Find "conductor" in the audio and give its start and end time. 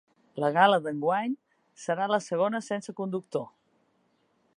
3.01-3.47